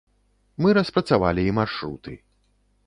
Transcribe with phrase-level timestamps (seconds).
[0.65, 2.11] Мы распрацавалі і маршруты.